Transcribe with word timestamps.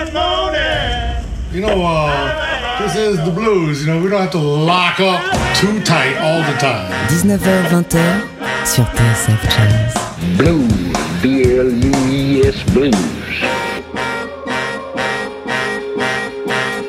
You 0.00 1.60
know, 1.60 1.84
uh, 1.84 2.78
this 2.80 2.96
is 2.96 3.22
the 3.22 3.30
blues. 3.30 3.84
You 3.84 3.92
know, 3.92 4.02
we 4.02 4.08
don't 4.08 4.22
have 4.22 4.30
to 4.30 4.38
lock 4.38 4.98
up 4.98 5.20
too 5.56 5.78
tight 5.82 6.16
all 6.16 6.40
the 6.40 6.56
time. 6.58 6.90
19h-20h 7.10 8.64
sur 8.64 8.84
TSF 8.94 9.42
Jazz. 9.44 9.94
Blues, 10.38 10.72
B-L-U-E-S 11.20 12.64
Blues. 12.72 12.96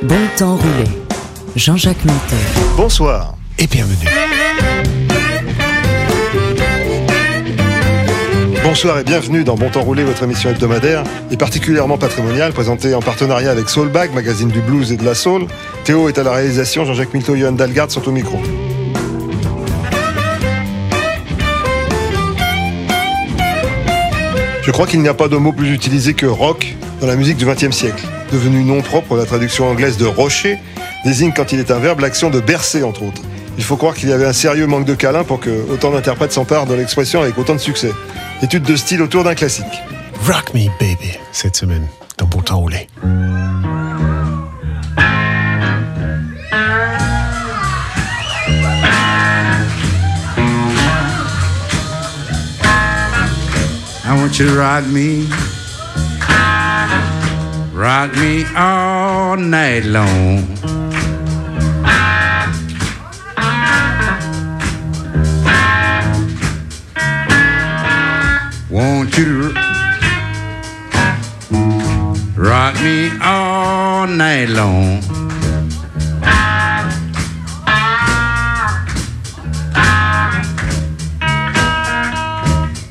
Bon 0.03 0.27
temps 0.37 0.55
roulé. 0.55 0.87
Jean-Jacques 1.57 2.05
Minter. 2.05 2.45
Bonsoir 2.77 3.35
et 3.59 3.67
bienvenue. 3.67 4.07
Bonsoir 8.63 8.99
et 8.99 9.03
bienvenue 9.03 9.43
dans 9.43 9.55
Bon 9.55 9.71
Temps 9.71 9.81
Roulé, 9.81 10.03
votre 10.03 10.21
émission 10.21 10.51
hebdomadaire 10.51 11.03
et 11.31 11.37
particulièrement 11.37 11.97
patrimoniale, 11.97 12.53
présentée 12.53 12.93
en 12.93 13.01
partenariat 13.01 13.49
avec 13.49 13.67
Soulbag, 13.67 14.13
magazine 14.13 14.49
du 14.49 14.61
blues 14.61 14.91
et 14.91 14.97
de 14.97 15.03
la 15.03 15.15
soul. 15.15 15.47
Théo 15.83 16.07
est 16.09 16.19
à 16.19 16.23
la 16.23 16.31
réalisation, 16.31 16.85
Jean-Jacques 16.85 17.11
Milto 17.11 17.33
et 17.33 17.39
Johan 17.39 17.53
Dalgard 17.53 17.89
sont 17.89 18.07
au 18.07 18.11
micro. 18.11 18.37
Je 24.61 24.69
crois 24.69 24.85
qu'il 24.85 25.01
n'y 25.01 25.09
a 25.09 25.15
pas 25.15 25.27
de 25.27 25.37
mot 25.37 25.53
plus 25.53 25.73
utilisé 25.73 26.13
que 26.13 26.27
rock 26.27 26.75
dans 27.01 27.07
la 27.07 27.15
musique 27.15 27.37
du 27.37 27.47
XXe 27.47 27.75
siècle. 27.75 28.05
Devenu 28.31 28.63
nom 28.63 28.81
propre, 28.81 29.17
la 29.17 29.25
traduction 29.25 29.69
anglaise 29.69 29.97
de 29.97 30.05
rocher 30.05 30.59
désigne 31.03 31.33
quand 31.35 31.51
il 31.51 31.59
est 31.59 31.71
un 31.71 31.79
verbe 31.79 32.01
l'action 32.01 32.29
de 32.29 32.39
bercer 32.39 32.83
entre 32.83 33.01
autres. 33.01 33.23
Il 33.57 33.63
faut 33.63 33.75
croire 33.75 33.95
qu'il 33.95 34.09
y 34.09 34.13
avait 34.13 34.27
un 34.27 34.33
sérieux 34.33 34.67
manque 34.67 34.85
de 34.85 34.93
câlin 34.93 35.23
pour 35.23 35.39
que 35.39 35.49
autant 35.71 35.89
d'interprètes 35.89 36.31
s'emparent 36.31 36.67
de 36.67 36.75
l'expression 36.75 37.21
avec 37.21 37.39
autant 37.39 37.55
de 37.55 37.59
succès. 37.59 37.91
Étude 38.41 38.63
de 38.63 38.75
style 38.75 39.03
autour 39.03 39.23
d'un 39.23 39.35
classique. 39.35 39.65
Rock 40.25 40.53
Me 40.55 40.67
Baby 40.79 41.17
cette 41.31 41.55
semaine 41.55 41.87
dans 42.17 42.25
Bon 42.25 42.41
Temps 42.41 42.59
Roulé. 42.59 42.87
I 54.03 54.13
want 54.13 54.39
you 54.39 54.47
to 54.47 54.55
rock 54.55 54.85
me, 54.87 55.27
rock 57.73 58.13
me 58.17 58.43
all 58.55 59.37
night 59.37 59.85
long. 59.85 60.80
Rock 72.35 72.75
me 72.81 73.11
all 73.21 74.07
night 74.07 74.49
long. 74.49 75.01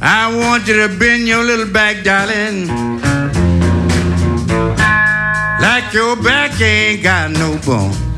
I 0.02 0.34
want 0.34 0.66
you 0.68 0.86
to 0.86 0.88
bend 0.98 1.26
your 1.26 1.44
little 1.44 1.66
back, 1.72 2.04
darling. 2.04 2.68
Like 5.60 5.92
your 5.92 6.16
back 6.16 6.60
ain't 6.60 7.02
got 7.02 7.30
no 7.32 7.58
bone. 7.66 8.09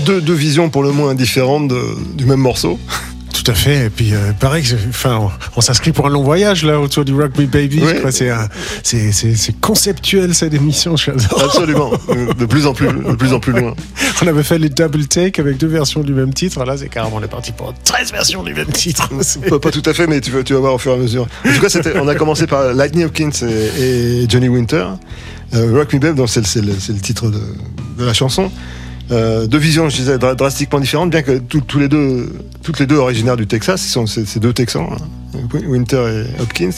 Deux, 0.00 0.20
deux 0.20 0.34
visions 0.34 0.70
pour 0.70 0.82
le 0.82 0.90
moins 0.92 1.14
différentes 1.14 1.68
de- 1.68 1.96
du 2.14 2.24
même 2.26 2.40
morceau. 2.40 2.78
Tout 3.32 3.48
à 3.52 3.54
fait. 3.54 3.86
Et 3.86 3.90
puis, 3.90 4.12
euh, 4.12 4.32
pareil, 4.38 4.64
enfin, 4.90 5.16
on, 5.18 5.30
on 5.56 5.60
s'inscrit 5.62 5.92
pour 5.92 6.06
un 6.06 6.10
long 6.10 6.22
voyage 6.22 6.62
là 6.64 6.78
autour 6.78 7.06
du 7.06 7.14
Rock 7.14 7.38
Me 7.38 7.46
Baby. 7.46 7.80
Oui. 7.82 8.12
C'est 8.82 9.60
conceptuel 9.60 10.34
cette 10.34 10.52
émission. 10.52 10.94
Absolument. 11.42 11.90
de 12.38 12.44
plus 12.44 12.66
en 12.66 12.74
plus, 12.74 12.88
de 12.88 13.14
plus 13.14 13.32
en 13.32 13.40
plus 13.40 13.52
loin. 13.52 13.74
On 14.22 14.26
avait 14.26 14.42
fait 14.42 14.58
les 14.58 14.68
double 14.68 15.06
take 15.06 15.40
avec 15.40 15.56
deux 15.56 15.68
versions 15.68 16.00
du 16.02 16.12
même 16.12 16.34
titre. 16.34 16.62
Là, 16.64 16.76
c'est 16.76 16.88
carrément 16.90 17.16
on 17.16 17.22
est 17.22 17.28
parti 17.28 17.52
pour 17.52 17.72
13 17.84 18.12
versions 18.12 18.42
du 18.42 18.52
même 18.52 18.66
titre. 18.72 19.08
Pas, 19.48 19.58
pas 19.58 19.70
tout 19.70 19.82
à 19.86 19.94
fait, 19.94 20.06
mais 20.06 20.20
tu 20.20 20.30
vas, 20.30 20.42
tu 20.42 20.52
vas 20.52 20.60
voir 20.60 20.74
au 20.74 20.78
fur 20.78 20.92
et 20.92 20.96
à 20.96 20.98
mesure. 20.98 21.26
En 21.46 21.52
tout 21.54 21.60
cas, 21.60 21.90
on 22.02 22.08
a 22.08 22.14
commencé 22.14 22.46
par 22.46 22.74
Lightning 22.74 23.06
Hopkins 23.06 23.30
et, 23.42 23.82
et 24.22 24.26
Johnny 24.28 24.48
Winter. 24.48 24.84
Euh, 25.54 25.72
Rock 25.72 25.94
Me 25.94 25.98
Babe, 25.98 26.16
donc 26.16 26.28
c'est 26.28 26.44
le, 26.56 26.74
titre 27.00 27.28
de, 27.30 27.40
de 27.98 28.04
la 28.04 28.12
chanson. 28.12 28.50
Euh, 29.10 29.46
deux 29.46 29.58
visions, 29.58 29.88
je 29.88 29.96
disais, 29.96 30.18
dra- 30.18 30.34
drastiquement 30.36 30.78
différentes, 30.78 31.10
bien 31.10 31.22
que 31.22 31.38
tous 31.38 31.60
tous 31.62 31.78
les 31.80 31.88
deux, 31.88 32.32
toutes 32.62 32.78
les 32.78 32.86
deux 32.86 32.96
originaires 32.96 33.36
du 33.36 33.46
Texas, 33.48 33.84
ils 33.84 33.88
sont 33.90 34.06
ces 34.06 34.24
ces 34.24 34.38
deux 34.38 34.52
Texans, 34.52 34.86
hein, 34.88 35.38
Winter 35.66 36.24
et 36.38 36.40
Hopkins, 36.42 36.70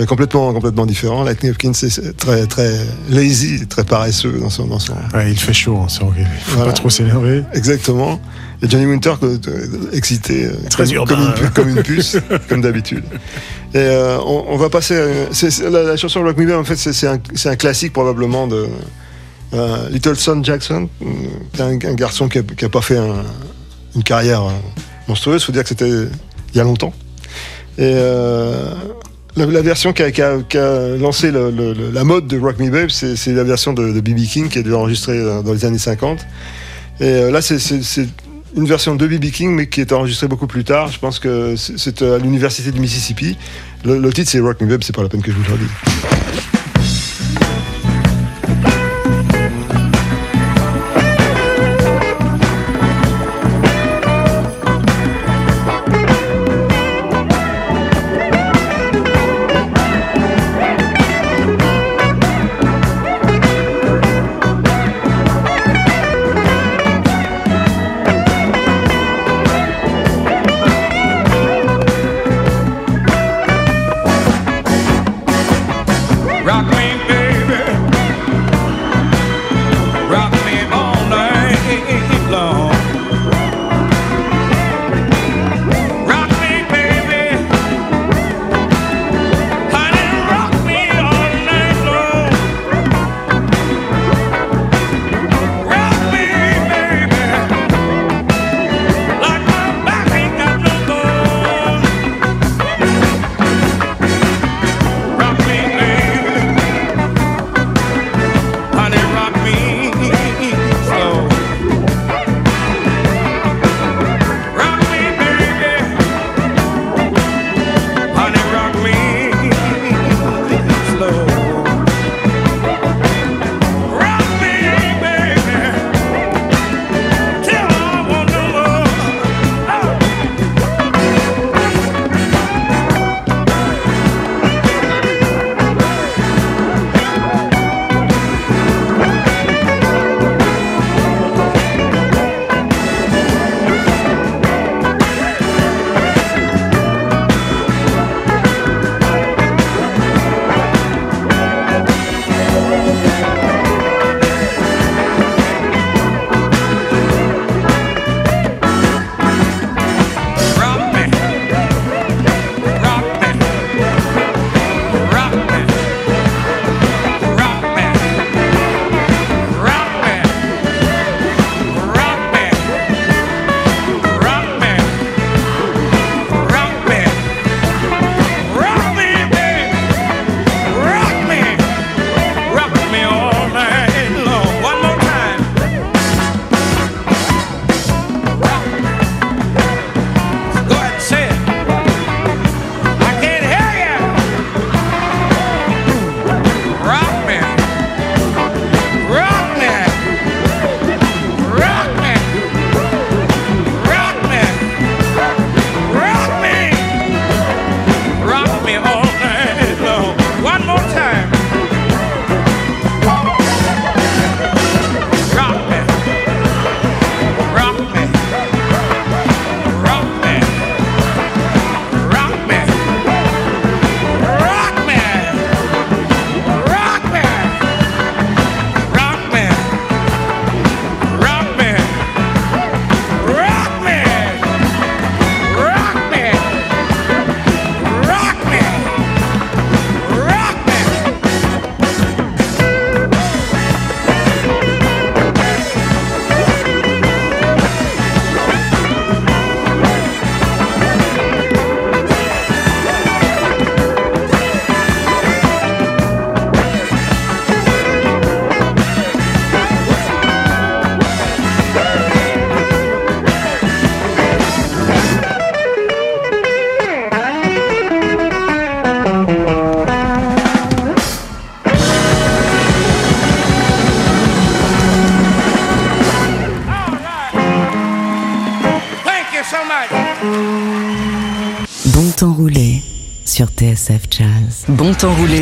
euh, 0.00 0.04
complètement, 0.06 0.52
complètement 0.52 0.84
différents. 0.84 1.22
Lightning 1.22 1.52
Hopkins 1.52 1.72
c'est 1.72 2.16
très, 2.16 2.46
très 2.46 2.72
lazy, 3.08 3.66
très 3.68 3.84
paresseux 3.84 4.32
dans 4.40 4.50
son, 4.50 4.66
dans 4.66 4.80
son, 4.80 4.94
Ouais, 5.14 5.30
il 5.30 5.38
fait 5.38 5.52
chaud, 5.52 5.78
hein, 5.80 5.86
c'est 5.88 6.02
ok. 6.02 6.14
Il 6.18 6.24
faut 6.42 6.56
Voilà. 6.56 6.72
pas 6.72 6.76
trop 6.76 6.90
s'énerver. 6.90 7.44
Exactement. 7.54 8.20
Et 8.62 8.68
Johnny 8.68 8.86
Winter, 8.86 9.14
excité, 9.92 10.46
euh, 10.46 10.52
Très 10.70 10.84
comme, 10.84 10.94
urbain, 10.94 11.14
comme 11.14 11.24
une, 11.24 11.32
pu- 11.34 11.50
comme 11.54 11.68
une 11.68 11.82
puce, 11.82 12.16
comme 12.48 12.60
d'habitude. 12.62 13.04
Et 13.74 13.78
euh, 13.78 14.18
on, 14.26 14.44
on 14.48 14.56
va 14.56 14.68
passer. 14.70 14.96
à- 14.96 15.70
la, 15.70 15.82
la 15.84 15.96
chanson 15.96 16.22
Rock 16.22 16.36
Me 16.36 16.46
Babe, 16.46 16.58
en 16.58 16.64
fait, 16.64 16.76
c'est 16.76 17.06
un, 17.06 17.18
c'est 17.34 17.48
un 17.48 17.56
classique 17.56 17.92
probablement 17.92 18.46
de 18.48 18.66
euh, 19.54 19.88
Little 19.90 20.16
Son 20.16 20.42
Jackson, 20.42 20.88
euh, 21.02 21.06
qui 21.52 21.60
est 21.62 21.86
un, 21.86 21.94
garçon 21.94 22.28
qui 22.28 22.38
n'a 22.38 22.68
pas 22.68 22.80
fait 22.82 22.96
un- 22.98 23.24
une 23.96 24.02
carrière 24.02 24.42
euh, 24.44 24.50
monstrueuse. 25.08 25.42
Il 25.42 25.44
faut 25.46 25.52
dire 25.52 25.62
que 25.62 25.68
c'était 25.70 25.88
il 25.88 26.56
y 26.56 26.60
a 26.60 26.64
longtemps. 26.64 26.92
Et 27.78 27.82
euh, 27.94 28.72
la, 29.36 29.62
version 29.62 29.92
qui 29.92 30.02
a, 30.02 30.06
a- 30.06 30.96
lancé 30.98 31.30
la 31.32 32.04
mode 32.04 32.26
de 32.26 32.38
Rock 32.38 32.58
Me 32.58 32.70
Babe, 32.70 32.90
c'est 32.90 33.16
c'est 33.16 33.32
la 33.32 33.44
version 33.44 33.72
de 33.72 34.00
B.B. 34.00 34.24
King 34.24 34.48
qui 34.48 34.58
a 34.58 34.62
dû 34.62 34.74
enregistrer 34.74 35.16
euh, 35.18 35.42
dans 35.42 35.52
les 35.52 35.64
années 35.64 35.78
50. 35.78 36.18
Et 37.00 37.04
euh, 37.04 37.30
là, 37.30 37.40
c'est- 37.40 37.58
c'est 37.58 37.82
c'est 37.82 38.06
une 38.56 38.66
version 38.66 38.96
de 38.96 39.06
B.B. 39.06 39.30
King, 39.30 39.50
mais 39.54 39.68
qui 39.68 39.80
est 39.80 39.92
enregistrée 39.92 40.26
beaucoup 40.28 40.48
plus 40.48 40.64
tard. 40.64 40.88
Je 40.92 40.98
pense 40.98 41.18
que 41.20 41.54
c'est- 41.56 41.78
c'est 41.78 42.02
à 42.02 42.18
l'université 42.18 42.70
du 42.72 42.80
Mississippi. 42.80 43.36
Le, 43.84 43.98
le 43.98 44.12
titre, 44.12 44.30
c'est 44.30 44.40
Rock 44.40 44.60
Me 44.60 44.66
Babe, 44.66 44.82
c'est 44.84 44.94
pas 44.94 45.02
la 45.02 45.08
peine 45.08 45.22
que 45.22 45.30
je 45.32 45.36
vous 45.36 45.44
le 45.44 45.52
redise. 45.52 46.59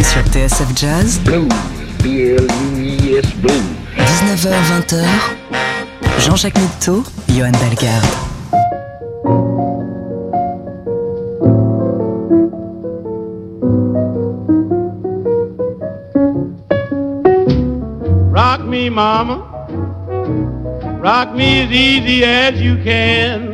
Sur 0.09 0.23
TSF 0.23 0.75
Jazz. 0.75 1.19
Blues, 1.21 1.49
B-L-U-E-S 2.03 3.27
Blues. 3.43 3.63
19h-20h. 3.99 5.05
Jean-Jacques 6.21 6.59
Milteau, 6.59 7.05
Johan 7.29 7.53
Dalgarde. 7.53 8.07
Rock 18.33 18.65
me, 18.65 18.89
mama. 18.89 19.45
Rock 21.03 21.35
me 21.35 21.65
as 21.65 21.71
easy 21.71 22.25
as 22.25 22.61
you 22.61 22.77
can. 22.83 23.48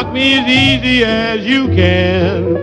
Rock 0.00 0.14
me 0.14 0.32
as 0.32 0.48
easy 0.48 1.04
as 1.04 1.44
you 1.44 1.66
can. 1.76 2.56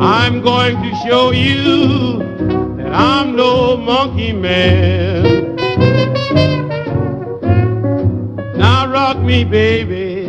I'm 0.00 0.40
going 0.42 0.80
to 0.80 0.94
show 1.04 1.32
you 1.32 2.18
that 2.76 2.92
I'm 2.94 3.34
no 3.34 3.76
monkey 3.76 4.32
man. 4.32 5.56
Now 8.56 8.86
rock 8.86 9.18
me, 9.18 9.42
baby. 9.42 10.28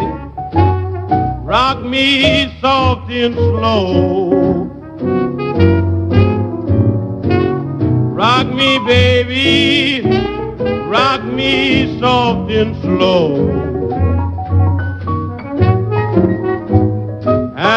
Rock 1.45 1.83
me 1.83 2.57
soft 2.59 3.11
and 3.11 3.35
slow. 3.35 4.63
Rock 8.15 8.47
me, 8.47 8.79
baby. 8.79 10.01
Rock 10.89 11.23
me 11.25 11.99
soft 11.99 12.49
and 12.49 12.75
slow. 12.81 13.66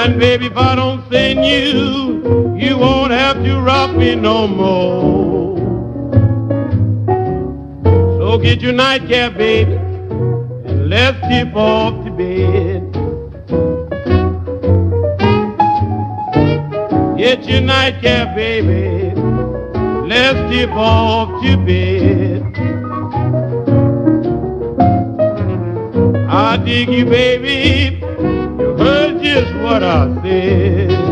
And 0.02 0.18
baby, 0.18 0.46
if 0.46 0.56
I 0.56 0.74
don't 0.76 1.06
send 1.12 1.44
you, 1.44 2.56
you 2.56 2.78
won't 2.78 3.12
have 3.12 3.44
to 3.44 3.60
rock 3.60 3.94
me 3.94 4.14
no 4.14 4.46
more. 4.48 5.58
So 8.16 8.38
get 8.38 8.62
your 8.62 8.72
nightcap, 8.72 9.36
baby, 9.36 9.74
and 9.74 10.88
let's 10.88 11.20
tip 11.28 11.54
off 11.54 12.02
to 12.06 12.10
bed. 12.12 12.80
Get 17.18 17.44
your 17.44 17.60
nightcap, 17.60 18.34
baby. 18.34 19.12
Let's 20.08 20.50
tip 20.50 20.70
off 20.70 21.42
to 21.42 21.56
bed. 21.58 22.42
I 26.26 26.56
dig 26.56 26.88
you, 26.88 27.04
baby. 27.04 27.99
Heard 28.80 29.22
just 29.22 29.54
what. 29.56 31.09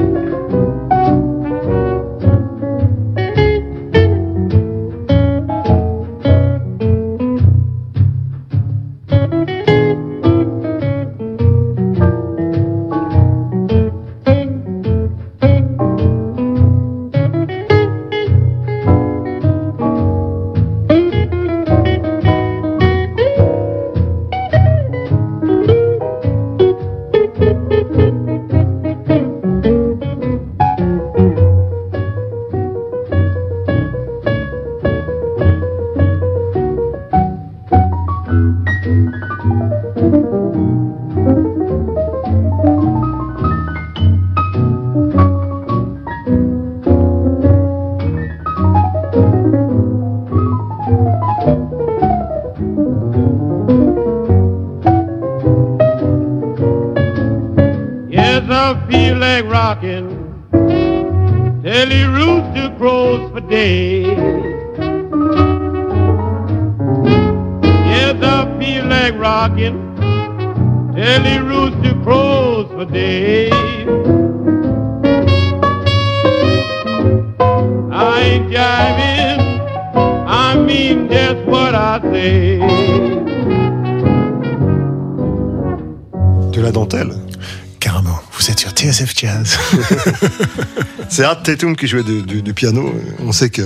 C'est 91.18 91.25
Art 91.25 91.42
Tatum 91.42 91.75
qui 91.75 91.88
jouait 91.88 92.04
du, 92.04 92.54
piano. 92.54 92.94
On 93.18 93.32
sait 93.32 93.50
que 93.50 93.62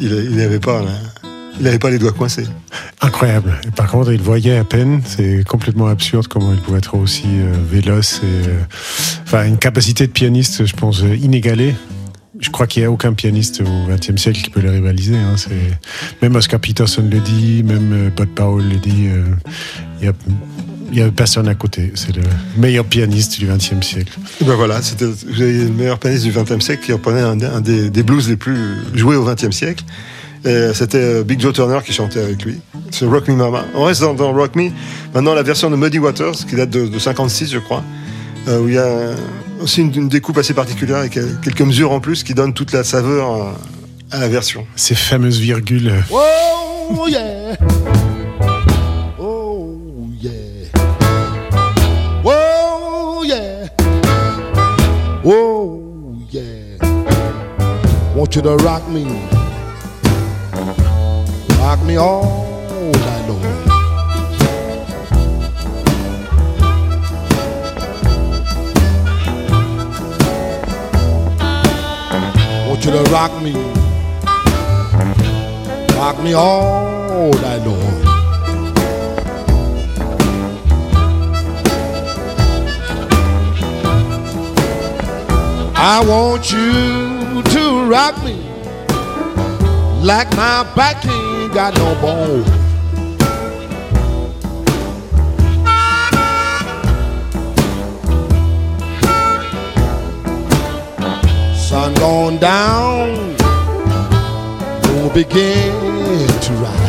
il 0.00 0.10
il 0.10 0.34
n'avait 0.34 0.58
pas, 0.58 0.82
il 1.60 1.68
avait 1.68 1.78
pas 1.78 1.88
les 1.88 2.00
doigts 2.00 2.10
coincés. 2.10 2.48
Incroyable. 3.00 3.60
Et 3.64 3.70
par 3.70 3.88
contre, 3.88 4.10
il 4.10 4.20
voyait 4.20 4.56
à 4.56 4.64
peine. 4.64 5.00
C'est 5.04 5.44
complètement 5.46 5.86
absurde 5.86 6.26
comment 6.26 6.52
il 6.52 6.58
pouvait 6.58 6.78
être 6.78 6.96
aussi 6.96 7.28
euh, 7.28 7.54
véloce 7.70 8.22
et 8.24 8.48
euh, 8.48 8.58
enfin 9.22 9.44
une 9.46 9.58
capacité 9.58 10.08
de 10.08 10.10
pianiste, 10.10 10.66
je 10.66 10.74
pense, 10.74 11.04
euh, 11.04 11.14
inégalée. 11.14 11.76
Je 12.40 12.50
crois 12.50 12.66
qu'il 12.66 12.82
n'y 12.82 12.86
a 12.86 12.90
aucun 12.90 13.12
pianiste 13.12 13.60
au 13.60 13.88
XXe 13.88 14.20
siècle 14.20 14.42
qui 14.42 14.50
peut 14.50 14.60
le 14.60 14.72
rivaliser. 14.72 15.14
hein. 15.14 15.36
Même 16.22 16.34
Oscar 16.34 16.58
Peterson 16.58 17.08
le 17.08 17.20
dit, 17.20 17.62
même 17.62 18.10
Bud 18.16 18.30
Powell 18.30 18.68
le 18.68 18.76
dit. 18.78 19.10
Il 20.92 20.98
y 20.98 21.02
a 21.02 21.10
personne 21.10 21.48
à 21.48 21.54
côté. 21.54 21.92
C'est 21.94 22.14
le 22.14 22.22
meilleur 22.56 22.84
pianiste 22.84 23.38
du 23.38 23.46
XXe 23.46 23.86
siècle. 23.86 24.12
Et 24.40 24.44
ben 24.44 24.54
voilà, 24.54 24.82
c'était 24.82 25.06
le 25.26 25.68
meilleur 25.70 25.98
pianiste 25.98 26.24
du 26.24 26.32
XXe 26.32 26.64
siècle 26.64 26.84
qui 26.84 26.92
reprenait 26.92 27.20
un, 27.20 27.40
un 27.40 27.60
des, 27.60 27.90
des 27.90 28.02
blues 28.02 28.28
les 28.28 28.36
plus 28.36 28.56
joués 28.94 29.16
au 29.16 29.24
XXe 29.24 29.50
siècle. 29.50 29.84
Et 30.44 30.70
C'était 30.74 30.98
euh, 30.98 31.22
Big 31.22 31.40
Joe 31.40 31.52
Turner 31.52 31.78
qui 31.84 31.92
chantait 31.92 32.20
avec 32.20 32.42
lui. 32.44 32.60
C'est 32.90 33.04
Rock 33.04 33.28
Me 33.28 33.34
Mama. 33.34 33.64
On 33.74 33.84
reste 33.84 34.00
dans, 34.00 34.14
dans 34.14 34.32
Rock 34.32 34.56
Me. 34.56 34.70
Maintenant, 35.14 35.34
la 35.34 35.42
version 35.42 35.70
de 35.70 35.76
Muddy 35.76 35.98
Waters, 35.98 36.46
qui 36.48 36.56
date 36.56 36.70
de, 36.70 36.86
de 36.86 36.98
56, 36.98 37.52
je 37.52 37.58
crois, 37.58 37.84
euh, 38.48 38.60
où 38.60 38.68
il 38.68 38.74
y 38.74 38.78
a 38.78 39.10
aussi 39.60 39.82
une, 39.82 39.94
une 39.94 40.08
découpe 40.08 40.38
assez 40.38 40.54
particulière 40.54 40.96
avec 40.96 41.18
euh, 41.18 41.34
quelques 41.42 41.60
mesures 41.60 41.92
en 41.92 42.00
plus 42.00 42.22
qui 42.24 42.32
donnent 42.32 42.54
toute 42.54 42.72
la 42.72 42.84
saveur 42.84 43.30
euh, 43.34 43.50
à 44.10 44.18
la 44.18 44.28
version. 44.28 44.66
Ces 44.76 44.94
fameuses 44.94 45.38
virgules. 45.40 45.92
Oh 46.10 47.06
yeah. 47.06 47.56
Oh 55.32 56.16
yeah. 56.30 56.76
Want 58.16 58.34
you 58.34 58.42
to 58.42 58.56
rock 58.56 58.88
me. 58.88 59.04
Rock 61.60 61.80
me 61.84 61.94
all 61.94 62.90
night 62.90 63.28
long. 63.28 63.40
Want 72.68 72.84
you 72.84 72.90
to 72.90 73.02
rock 73.12 73.40
me. 73.40 73.52
Rock 75.94 76.20
me 76.24 76.32
all 76.32 77.30
night 77.34 77.49
I 85.82 86.04
want 86.04 86.52
you 86.52 87.42
to 87.42 87.84
rock 87.86 88.22
me 88.22 88.34
like 90.04 90.30
my 90.36 90.70
back 90.76 91.06
ain't 91.06 91.54
got 91.54 91.74
no 91.78 91.94
bone. 92.02 92.44
Sun 101.56 101.94
gone 101.94 102.36
down, 102.36 103.14
moon 104.86 105.14
begin 105.14 106.28
to 106.42 106.52
rise. 106.62 106.79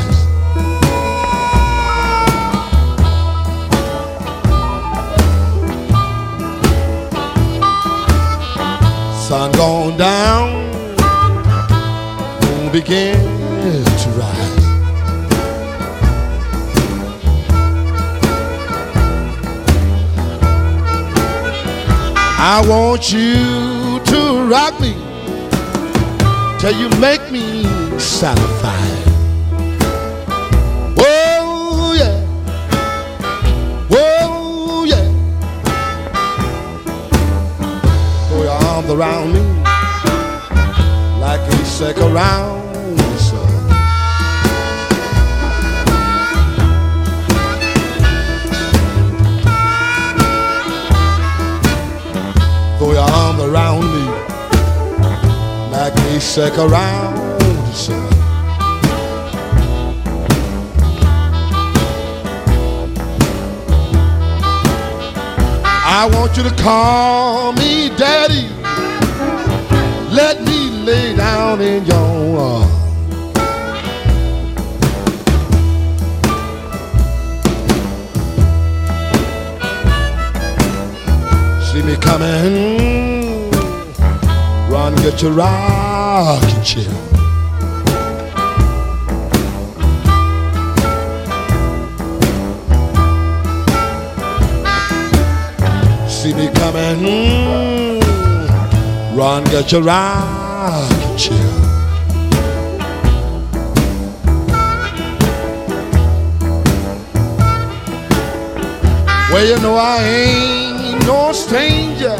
Gone 9.62 9.96
down, 9.96 10.50
moon 12.42 12.72
begins 12.72 14.04
to 14.04 14.10
rise. 14.18 14.66
I 22.40 22.66
want 22.68 23.14
you 23.14 24.00
to 24.12 24.20
rock 24.50 24.80
me 24.82 24.96
till 26.60 26.76
you 26.82 26.90
make 27.00 27.32
me 27.32 27.64
satisfied. 28.00 29.06
Whoa, 30.98 31.94
yeah. 32.02 32.18
Whoa, 33.92 34.86
yeah. 34.86 35.06
Throw 38.28 38.42
your 38.42 38.52
arms 38.54 38.90
around 38.90 39.34
me 39.34 39.51
stick 41.82 41.98
around. 41.98 42.62
Throw 52.78 52.92
your 52.92 53.00
arm 53.00 53.42
around 53.42 53.86
me 53.94 54.06
like 55.72 55.96
a 55.96 56.22
stick 56.22 56.56
around. 56.60 57.18
Son. 57.74 58.08
I 65.64 66.08
want 66.14 66.38
you 66.38 66.44
to 66.44 66.56
call 66.62 67.54
me 67.54 67.90
daddy. 67.98 68.48
Let 70.14 70.41
down 71.52 71.62
in 71.62 71.86
your 71.86 72.40
arms. 72.40 72.72
See 81.72 81.82
me 81.84 81.96
coming, 81.98 83.52
run, 84.70 84.96
get 84.98 85.22
your 85.22 85.32
rocking 85.32 86.64
chair. 86.64 86.84
See 96.08 96.34
me 96.34 96.50
coming, 96.54 98.00
run, 99.18 99.44
get 99.46 99.72
your 99.72 99.82
rocking 99.82 101.01
chair. 101.22 101.38
Well, 109.32 109.46
you 109.46 109.58
know 109.62 109.76
I 109.76 109.98
ain't 110.02 111.06
no 111.06 111.32
stranger. 111.32 112.18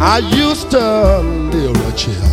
I 0.00 0.18
used 0.44 0.70
to 0.70 1.20
live 1.52 1.76
right 1.82 2.00
here. 2.00 2.28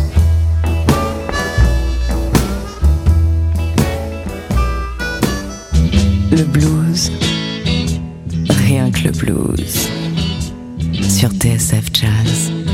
Le 6.30 6.44
blues. 6.44 7.10
Rien 8.64 8.90
que 8.90 9.02
le 9.04 9.12
blues. 9.12 9.88
Sur 11.08 11.30
TSF 11.30 11.92
Jazz. 11.92 12.65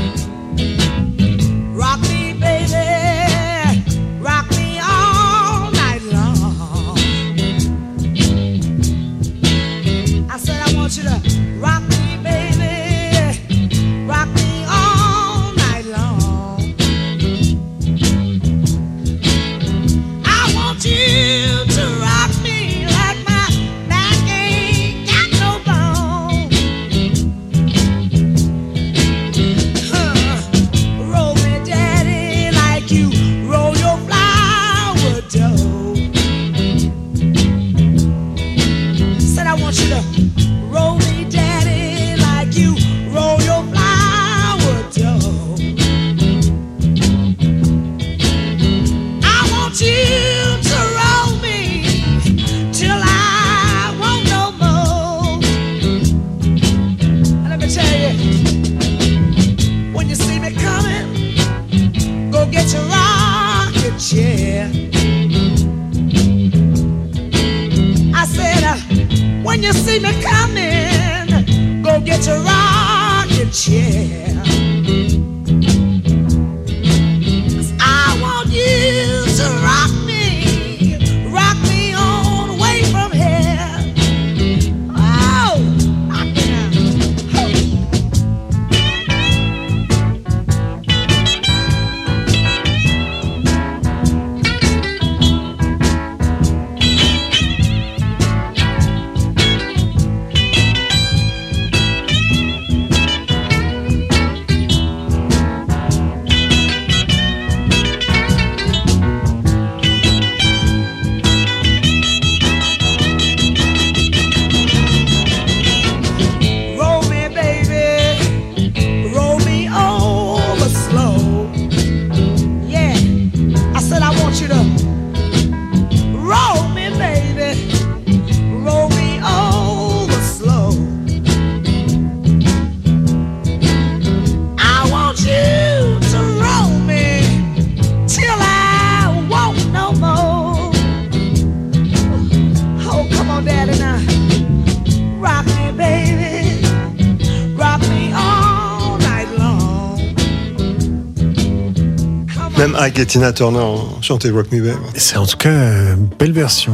Et 152.99 153.05
Tina 153.05 153.31
Turner 153.33 153.59
ont 153.59 154.01
chanté 154.01 154.29
Rock 154.29 154.51
Me 154.51 154.61
Babe. 154.61 154.77
C'est 154.95 155.17
en 155.17 155.25
tout 155.25 155.37
cas 155.37 155.49
une 155.49 156.07
belle 156.19 156.31
version. 156.33 156.73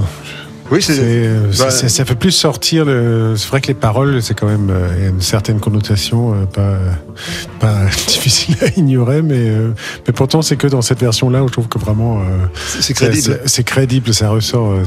Oui, 0.72 0.84
C'est, 0.84 1.00
euh, 1.00 1.48
bah, 1.58 1.72
c'est- 1.72 1.90
ça 1.90 2.06
fait 2.06 2.14
plus 2.14 2.30
sortir 2.32 2.86
le. 2.86 3.34
C'est 3.38 3.48
vrai 3.48 3.60
que 3.60 3.68
les 3.70 3.74
paroles, 3.74 4.22
c'est 4.22 4.36
quand 4.36 4.46
même 4.46 4.70
euh, 4.70 4.88
il 4.98 5.04
y 5.04 5.06
a 5.08 5.10
une 5.10 5.20
certaine 5.22 5.60
connotation 5.60 6.34
euh, 6.36 6.46
pas 6.46 6.78
pas 7.60 7.86
difficile 8.08 8.56
à 8.62 8.68
ignorer, 8.78 9.24
mais 9.24 9.50
euh, 9.50 9.74
mais 10.06 10.14
pourtant 10.14 10.44
c'est 10.44 10.58
que 10.58 10.68
dans 10.68 10.84
cette 10.84 11.00
version-là 11.00 11.44
où 11.44 11.48
je 11.48 11.54
trouve 11.54 11.68
que 11.70 11.80
vraiment 11.80 12.20
euh, 12.20 12.24
c'est 12.80 12.94
crédible. 12.94 13.40
C'est, 13.48 13.64
crédible, 13.64 14.14
ça 14.14 14.30
ressort. 14.30 14.74
euh, 14.74 14.84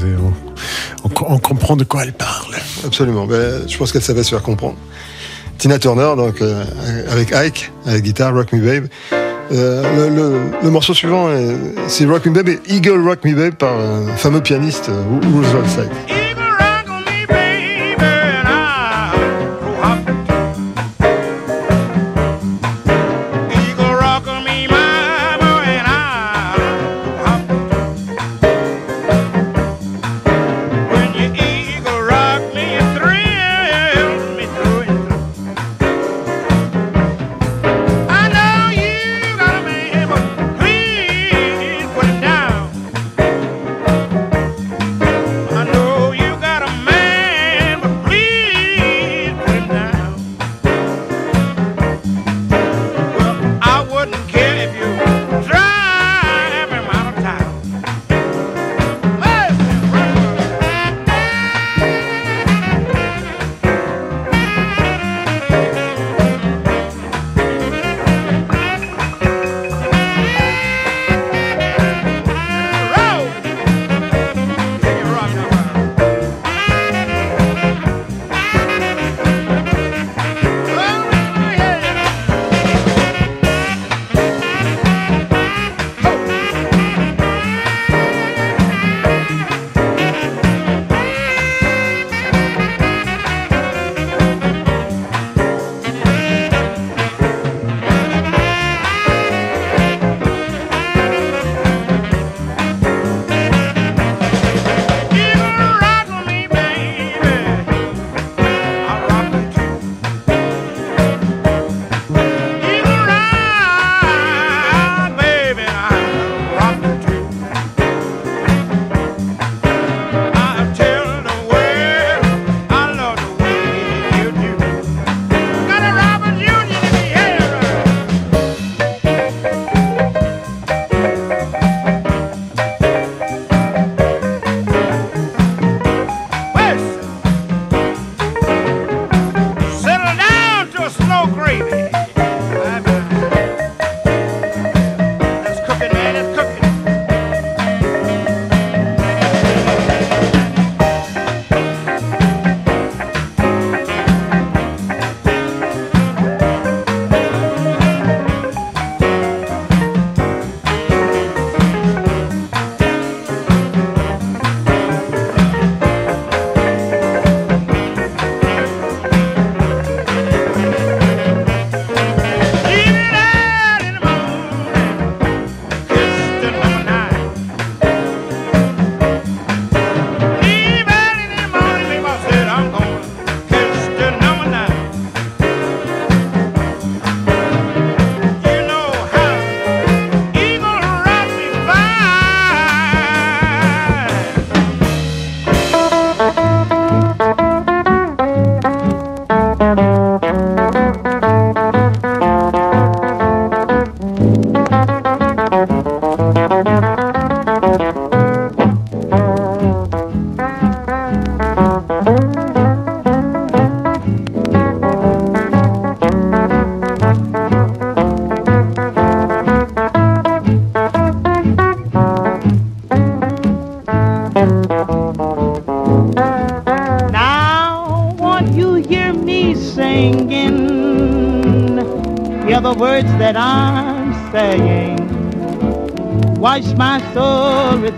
on, 1.03 1.09
on- 1.33 1.37
comprend 1.39 1.75
de 1.75 1.83
quoi 1.83 2.03
elle 2.05 2.13
parle. 2.13 2.55
Absolument. 2.85 3.25
Ben, 3.25 3.67
je 3.67 3.75
pense 3.77 3.91
qu'elle 3.91 4.01
savait 4.03 4.23
se 4.23 4.29
faire 4.29 4.41
comprendre. 4.41 4.77
Tina 5.57 5.79
Turner, 5.79 6.13
donc, 6.15 6.41
euh, 6.41 6.63
avec 7.11 7.33
Ike, 7.33 7.71
à 7.85 7.91
la 7.91 7.99
guitare, 7.99 8.33
Rock 8.33 8.53
Me 8.53 8.59
Babe. 8.61 8.87
Euh, 9.51 10.49
le, 10.63 10.69
morceau 10.69 10.93
suivant, 10.93 11.29
c'est 11.87 12.05
Rock 12.05 12.25
Me 12.25 12.31
Baby, 12.31 12.59
Eagle 12.67 13.07
Rock 13.07 13.23
Me 13.25 13.33
Baby 13.35 13.55
par 13.55 13.73
un 13.73 14.07
fameux 14.15 14.41
pianiste, 14.41 14.89
euh, 14.89 15.03
Rules 15.21 15.45
Roadside. 15.55 16.22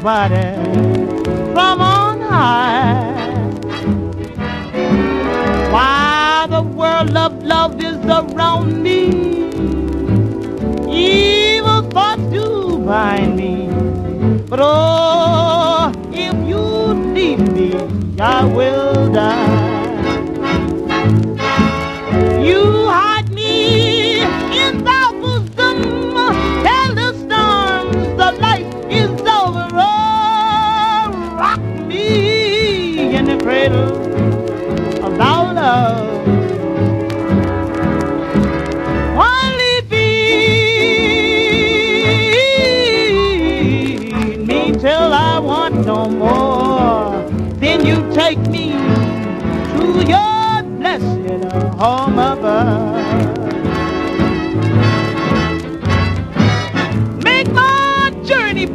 nobody. 0.06 0.55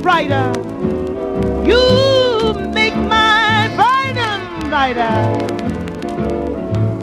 brighter. 0.02 0.52
You 1.64 2.54
make 2.72 2.96
my 2.96 3.68
burden 3.76 4.70
lighter. 4.70 5.14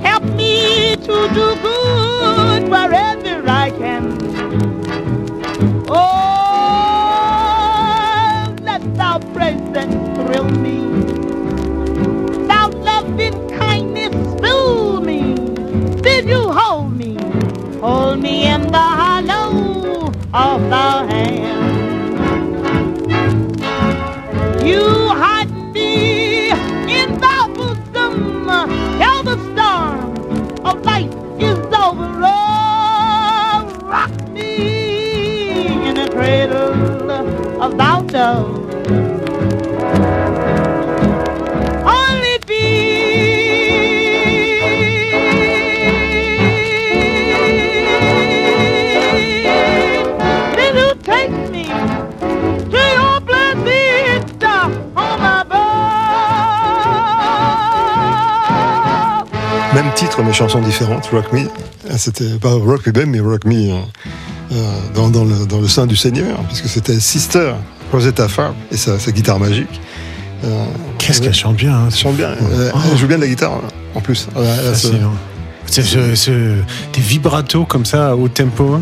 Help 0.01 0.23
me 0.36 0.95
to 0.95 1.29
do 1.33 1.55
good 1.62 2.69
wherever 2.69 3.43
I 3.47 3.71
can. 3.71 4.17
Oh, 5.89 6.05
let 8.62 8.81
thou 8.95 9.19
presence 9.33 9.95
thrill 10.17 10.49
me. 10.49 10.79
Thou 12.47 12.69
loving 12.69 13.49
kindness 13.49 14.15
fill 14.41 15.01
me. 15.01 15.36
Did 16.01 16.25
you 16.25 16.51
hold 16.51 16.97
me? 16.97 17.17
Hold 17.79 18.19
me 18.19 18.47
in 18.47 18.67
the 18.71 18.88
hollow 19.01 20.12
of 20.33 20.69
thy 20.69 21.05
hand. 21.12 21.46
Même 38.17 38.34
titre, 59.93 60.23
mais 60.23 60.34
chanson 60.34 60.60
différente, 60.62 61.06
Rock 61.12 61.32
Me. 61.34 61.41
Ah, 61.88 61.99
C'était 61.99 62.39
pas 62.41 62.49
Rock 62.49 62.88
Me 62.88 63.06
mais 63.06 63.19
Rock 63.19 63.45
Me 63.45 63.71
euh, 63.71 63.75
euh, 64.51 64.89
dans 65.47 65.62
le 65.62 65.67
sein 65.67 65.86
du 65.86 65.95
Seigneur, 65.95 66.39
puisque 66.47 66.67
c'était 66.67 66.99
Sister 66.99 67.53
Rosetta 67.91 68.28
Farb 68.28 68.56
et 68.71 68.78
sa, 68.78 69.00
sa 69.00 69.12
guitare 69.12 69.39
magique. 69.39 69.82
Euh, 70.45 70.65
Qu'est-ce 70.97 71.21
qu'elle 71.21 71.34
chante 71.34 71.56
bien. 71.56 71.73
Hein, 71.76 71.84
elle 71.89 71.95
chante 71.95 72.15
bien. 72.15 72.30
Elle, 72.39 72.71
elle 72.91 72.97
joue 72.97 73.08
bien 73.08 73.17
de 73.17 73.21
la 73.23 73.28
guitare 73.28 73.60
en 73.95 74.02
plus. 74.02 74.28
Elle 74.36 74.43
a 74.67 74.76
ce- 74.76 74.88
ce- 75.69 76.15
ce- 76.15 76.32
des 76.93 77.01
vibratos 77.01 77.65
comme 77.67 77.86
ça 77.86 78.15
au 78.15 78.27
tempo. 78.27 78.80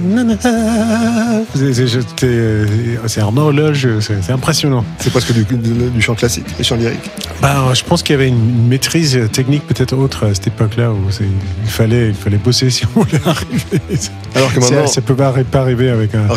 C'est- 1.56 3.22
un 3.22 3.38
horloge, 3.38 3.88
c'est 4.00 4.32
impressionnant. 4.32 4.84
C'est 5.00 5.10
presque 5.10 5.34
du, 5.34 5.44
du, 5.44 5.90
du 5.90 6.02
chant 6.02 6.16
classique, 6.16 6.46
du 6.58 6.64
chant 6.64 6.76
lyrique. 6.76 7.00
Bah, 7.42 7.72
je 7.74 7.84
pense 7.84 8.02
qu'il 8.04 8.14
y 8.14 8.18
avait 8.18 8.28
une 8.30 8.68
maîtrise 8.68 9.20
technique 9.32 9.66
peut-être 9.68 9.94
autre 9.96 10.26
à 10.28 10.34
cette 10.34 10.48
époque-là 10.48 10.92
où 10.92 10.98
il 11.20 11.70
fallait, 11.70 12.10
il 12.10 12.16
fallait 12.16 12.38
bosser 12.38 12.70
si 12.76 12.86
on 12.96 13.02
voulait 13.02 13.20
arriver. 13.26 14.00
Alors 14.36 14.54
que 14.54 14.62
Ça- 14.62 14.70
maintenant, 14.72 14.88
ça 14.88 15.02
peut 15.02 15.16
pas, 15.16 15.32
arri- 15.32 15.44
pas 15.44 15.62
arriver 15.62 15.90
avec 15.90 16.14
un, 16.16 16.28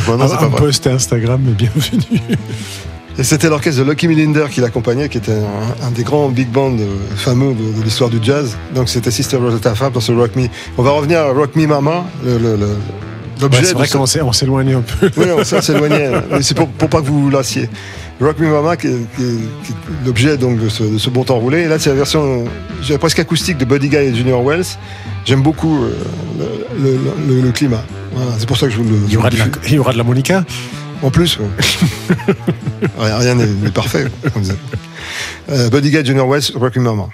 un- 0.46 0.50
post 0.58 0.87
Instagram, 0.87 1.40
mais 1.44 1.52
bienvenue. 1.52 2.20
Et 3.18 3.24
c'était 3.24 3.48
l'orchestre 3.48 3.83
de 3.85 3.90
Lucky 3.90 4.07
Millinder 4.07 4.44
qui 4.50 4.61
l'accompagnait, 4.61 5.09
qui 5.09 5.18
était 5.18 5.33
un, 5.33 5.87
un 5.87 5.90
des 5.90 6.04
grands 6.04 6.28
big 6.28 6.48
bands 6.48 6.72
euh, 6.78 6.87
fameux 7.16 7.52
de, 7.52 7.78
de 7.78 7.83
l'histoire 7.83 8.11
du 8.11 8.18
jazz. 8.22 8.57
Donc 8.74 8.88
c'était 8.88 9.11
Sister 9.11 9.38
Rosetta 9.38 9.74
Farb 9.74 9.92
dans 9.94 10.00
ce 10.00 10.12
Rock 10.12 10.37
Me. 10.37 10.46
On 10.76 10.83
va 10.85 10.90
revenir 10.92 11.18
à 11.20 11.33
Rock 11.33 11.57
Me 11.57 11.66
Mama, 11.66 12.04
le- 12.24 12.38
le- 12.38 12.57
le- 12.57 12.76
l'objet 13.40 13.59
Ouais, 13.61 13.64
c'est 13.66 13.74
vrai 13.74 13.88
qu'on 14.22 14.33
s'éloignait 14.33 14.74
un 14.74 14.83
peu. 14.83 15.11
Oui, 15.16 15.26
on 15.37 15.42
s'éloignait, 15.42 16.11
mais 16.31 16.42
c'est 16.42 16.54
pour, 16.57 16.68
pour 16.68 16.88
pas 16.88 17.00
que 17.00 17.07
vous 17.07 17.22
vous 17.24 17.31
lassiez. 17.31 17.68
Rock 18.20 18.38
Me 18.38 18.48
Mama, 18.50 18.76
qui, 18.76 18.87
est- 18.87 18.96
l'objet 20.07 20.37
donc 20.37 20.61
de 20.61 20.68
ce, 20.68 20.85
de 20.85 20.98
ce 20.98 21.11
bon 21.11 21.24
temps 21.24 21.38
roulé. 21.40 21.62
Et 21.62 21.66
là, 21.68 21.78
c'est 21.81 21.90
la 21.90 21.96
version 21.96 22.44
presque 23.00 23.18
acoustique 23.18 23.59
de 23.59 23.64
Buddy 23.64 23.88
Guy 23.88 23.96
et 23.96 24.14
Junior 24.14 24.44
Wells. 24.44 24.64
J'aime 25.24 25.42
beaucoup 25.42 25.76
euh, 25.83 25.90
le, 26.78 26.92
le- 26.92 27.35
le- 27.37 27.40
le 27.42 27.50
climat. 27.50 27.83
Voilà, 28.14 28.31
c'est 28.38 28.46
pour 28.46 28.57
ça 28.57 28.66
que 28.66 28.72
je 28.72 28.78
vous 28.78 28.85
le. 28.85 28.96
Il 29.09 29.12
y 29.12 29.16
aura 29.16 29.31
de 29.31 29.37
la, 29.38 29.44
il 29.66 29.74
y 29.74 29.78
aura 29.81 29.92
de 29.92 29.98
la 29.98 30.04
Monica. 30.04 30.44
En 31.02 31.11
plus, 31.11 31.38
ouais. 31.38 31.46
rien 32.98 33.34
n'est 33.34 33.70
parfait. 33.70 34.06
comme. 34.32 34.42
Euh, 35.50 35.70
Guy, 35.90 36.04
Junior 36.04 36.28
Wells, 36.28 36.52
Rock 36.54 36.76
Me 36.76 36.82
Mama. 36.82 37.08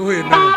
Ahead, 0.00 0.24
man. 0.30 0.50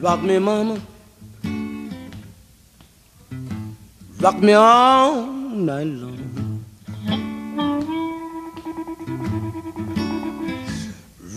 Rock 0.00 0.22
me, 0.22 0.38
mama. 0.38 0.78
Rock 4.20 4.38
me 4.40 4.52
all 4.52 5.26
night 5.26 5.86
long. 5.86 6.07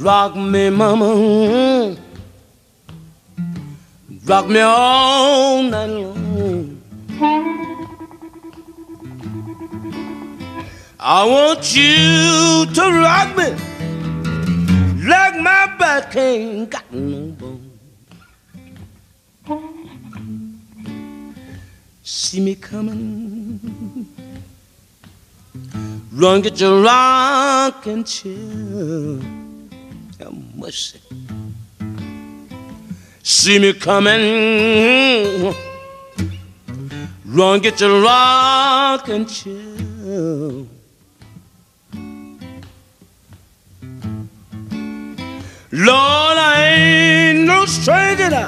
Rock 0.01 0.35
me, 0.35 0.71
mama. 0.71 1.95
Rock 4.25 4.47
me 4.47 4.59
all 4.59 5.61
night 5.61 5.85
long. 5.85 6.81
I 10.99 11.23
want 11.23 11.75
you 11.75 12.65
to 12.73 12.81
rock 12.81 13.37
me 13.37 13.49
like 15.07 15.39
my 15.39 15.75
back 15.77 16.15
ain't 16.15 16.71
got 16.71 16.91
no 16.91 17.35
bone. 17.37 17.71
See 22.01 22.39
me 22.39 22.55
coming. 22.55 23.59
Run, 26.11 26.41
get 26.41 26.59
your 26.59 26.81
rocking 26.81 28.03
chair. 28.03 29.40
Mercy. 30.61 30.99
See 33.23 33.57
me 33.57 33.73
coming. 33.73 35.55
Run, 37.25 37.59
get 37.61 37.81
your 37.81 37.99
rocking 38.03 39.25
chair. 39.25 39.55
Lord, 45.71 46.37
I 46.37 46.61
ain't 46.77 47.47
no 47.47 47.65
stranger. 47.65 48.47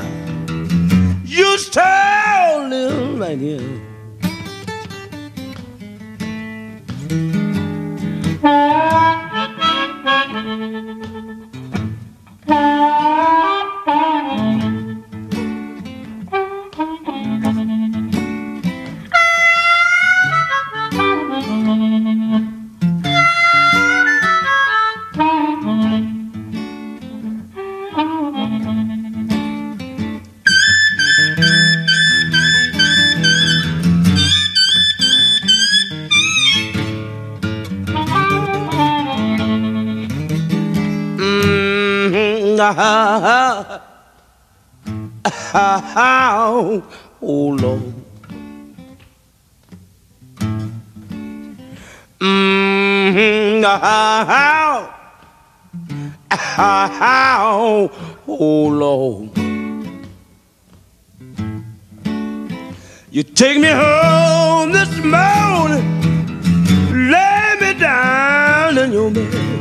You 1.26 1.58
still 1.58 2.68
live 2.68 3.20
right 3.20 3.40
here. 3.40 3.82
Mm, 10.34 11.43
ah, 46.64 46.82
oh 47.22 47.48
Lord. 47.50 47.94
Mm, 52.20 53.64
ah, 53.66 53.80
ah, 53.84 54.80
ah, 56.32 56.90
ah, 57.02 57.90
oh 58.28 58.68
Lord. 58.68 59.30
You 63.12 63.24
take 63.24 63.60
me 63.60 63.70
home 63.70 64.72
this 64.72 64.94
morning, 65.04 65.86
lay 67.12 67.56
me 67.62 67.80
down 67.80 68.78
in 68.78 68.92
your 68.92 69.12
bed. 69.12 69.52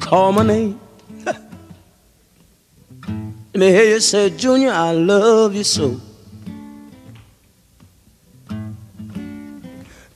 Call 0.00 0.32
my 0.32 0.42
name. 0.42 0.81
Hear 3.72 3.84
you 3.84 4.00
say, 4.00 4.28
Junior, 4.28 4.70
I 4.70 4.92
love 4.92 5.54
you 5.54 5.64
so. 5.64 5.98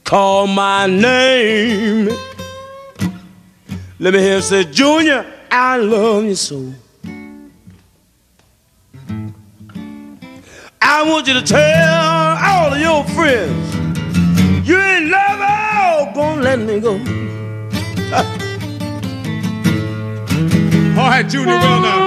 Call 0.04 0.46
my 0.46 0.86
name. 0.86 2.10
Let 3.98 4.12
me 4.12 4.20
hear 4.20 4.36
you 4.36 4.42
say, 4.42 4.64
Junior, 4.64 5.24
I 5.50 5.78
love 5.78 6.24
you 6.24 6.34
so. 6.34 6.70
I 10.82 11.02
want 11.08 11.26
you 11.26 11.32
to 11.32 11.42
tell 11.42 12.36
all 12.36 12.74
of 12.74 12.78
your 12.78 13.04
friends 13.16 13.74
you 14.68 14.78
ain't 14.78 15.06
never 15.06 16.12
gonna 16.14 16.42
let 16.42 16.58
me 16.58 16.78
go. 16.78 16.92
All 21.00 21.08
right, 21.08 21.26
Junior, 21.26 21.56
well 21.56 21.80
now. 21.80 22.05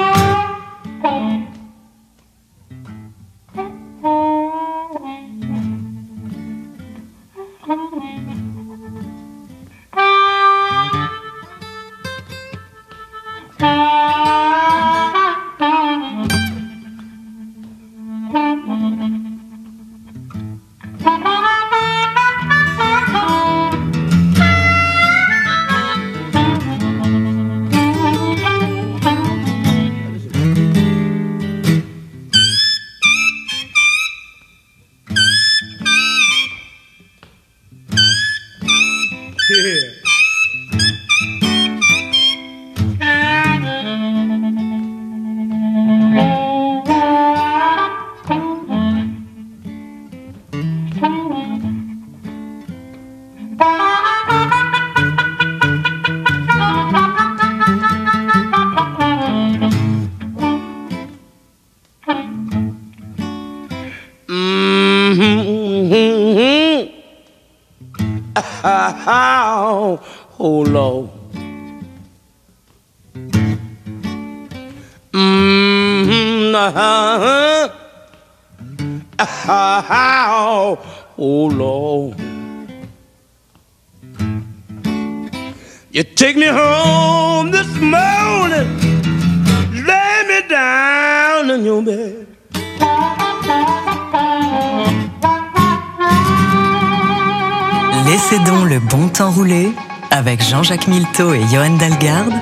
Laissez 98.09 98.39
donc 98.39 98.67
le 98.67 98.79
bon 98.79 99.07
temps 99.07 99.29
rouler 99.29 99.71
avec 100.09 100.41
Jean-Jacques 100.41 100.87
Milteau 100.87 101.31
et 101.31 101.43
Johan 101.53 101.77
Dalgarde 101.77 102.33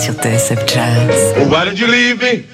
sur 0.00 0.14
TSF 0.14 0.64
Jazz. 0.72 1.34
Oh, 1.36 1.46
why 1.50 1.68
did 1.68 1.80
you 1.80 1.88
leave 1.88 2.22
me? 2.22 2.44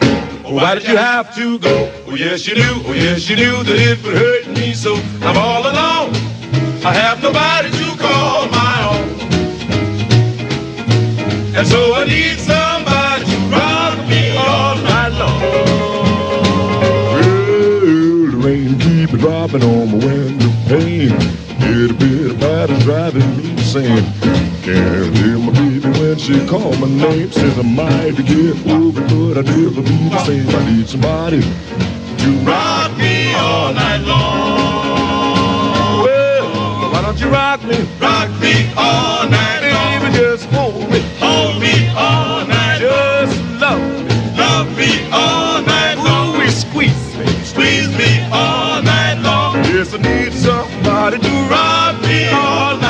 Oh, 0.46 0.54
why 0.54 0.74
did 0.74 0.88
you 0.88 0.96
have 0.96 1.34
to 1.34 1.58
go? 1.58 1.90
Oh, 2.08 2.16
yes, 2.16 2.46
you 2.46 2.54
knew, 2.54 2.82
oh, 2.88 2.94
yes, 2.94 3.28
you 3.28 3.36
knew 3.36 3.62
that 3.62 3.76
it 3.76 4.02
would 4.02 4.16
hurt 4.16 4.46
me 4.56 4.72
so. 4.72 4.96
I'm 5.20 5.36
all 5.36 5.66
alone. 5.66 6.14
I 6.82 6.94
have 6.94 7.22
nobody 7.22 7.68
to 7.72 7.96
call 7.98 8.48
my 8.48 8.88
own. 8.88 9.04
And 11.54 11.66
so 11.66 11.94
I 11.94 12.06
need 12.06 12.38
somebody 12.38 13.26
to 13.26 13.36
rock 13.52 13.98
me 14.08 14.34
all 14.34 14.76
night 14.76 15.12
long. 15.12 15.42
Well, 17.12 18.30
the 18.30 18.36
rain 18.38 18.78
keep 18.78 19.10
dropping 19.18 19.62
on 19.62 19.90
my 19.90 20.06
window 20.06 20.50
pane. 20.68 21.39
A 21.70 21.92
bit 21.92 22.32
about 22.32 22.68
it 22.68 22.80
driving 22.80 23.36
me 23.36 23.50
insane. 23.52 24.02
Can't 24.62 25.16
hear 25.16 25.38
my 25.38 25.52
baby 25.52 25.88
when 26.00 26.18
she 26.18 26.44
call 26.48 26.74
my 26.78 26.88
name. 26.88 27.30
Says 27.30 27.56
I 27.56 27.62
might 27.62 28.16
get 28.16 28.66
over, 28.66 29.00
but 29.00 29.38
I 29.38 29.42
never 29.42 29.80
be 29.80 30.08
the 30.10 30.24
same. 30.24 30.48
I 30.50 30.64
need 30.68 30.88
somebody 30.88 31.40
to 31.40 32.30
Rock 32.42 32.96
me 32.98 33.32
all 33.34 33.72
night 33.72 33.98
long. 34.02 36.02
Well, 36.02 36.90
why 36.92 37.02
don't 37.02 37.20
you 37.20 37.28
rock 37.28 37.62
me? 37.62 37.76
Rock 38.00 38.28
me 38.40 38.68
all 38.76 39.28
night 39.28 39.70
long. 39.72 40.00
Baby, 40.02 40.16
just 40.18 40.46
hold 40.46 40.90
me. 40.90 41.00
Hold 41.20 41.60
me 41.62 41.88
all 41.96 42.44
night. 42.46 42.80
Just 42.80 43.40
love 43.60 43.80
me. 43.80 44.36
Love 44.36 44.76
me 44.76 45.08
all 45.12 45.62
night 45.62 45.94
long. 45.98 46.34
Ooh, 46.34 46.50
squeeze 46.50 47.16
me. 47.16 47.26
Squeeze 47.44 47.96
me 47.96 48.26
all 48.32 48.82
night 48.82 49.20
long. 49.22 49.54
Yes, 49.64 49.94
I 49.94 49.98
need 49.98 50.32
somebody 50.32 51.18
to 51.20 51.39
all 52.32 52.89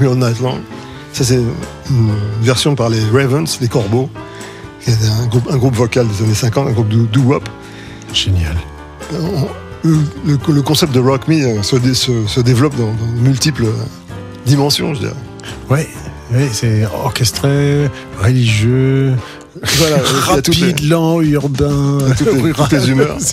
Me 0.00 0.08
All 0.10 0.16
Night 0.16 0.40
Long. 0.40 0.60
Ça, 1.12 1.24
c'est 1.24 1.40
une 1.90 2.12
version 2.42 2.74
par 2.74 2.88
les 2.90 3.00
Ravens, 3.12 3.58
les 3.60 3.68
Corbeaux, 3.68 4.10
qui 4.82 4.90
était 4.90 5.06
un 5.08 5.26
groupe, 5.26 5.48
un 5.50 5.56
groupe 5.56 5.74
vocal 5.74 6.06
des 6.08 6.24
années 6.24 6.34
50, 6.34 6.68
un 6.68 6.72
groupe 6.72 6.88
de 6.88 7.06
doo-wop. 7.06 7.48
Génial. 8.12 8.56
Le, 9.82 9.96
le- 10.24 10.38
le 10.52 10.62
concept 10.62 10.92
de 10.92 11.00
Rock 11.00 11.28
Me 11.28 11.34
euh, 11.42 11.62
se, 11.62 11.76
dé- 11.76 11.94
se- 11.94 12.26
se 12.26 12.40
développe 12.40 12.74
dans, 12.76 12.86
dans 12.92 13.06
multiples 13.22 13.66
euh, 13.66 13.72
dimensions, 14.44 14.94
je 14.94 15.00
dirais. 15.00 15.12
Ouais, 15.70 15.88
ouais 16.32 16.48
c'est 16.52 16.84
orchestré, 16.86 17.88
religieux, 18.20 19.14
Voilà, 19.78 19.96
les- 19.96 20.02
rapide, 20.34 20.80
lent, 20.88 21.20
urbain, 21.22 21.98
toutes 22.18 22.32
les, 22.42 22.52
toutes 22.52 22.72
les 22.72 22.88
humeurs. 22.90 23.18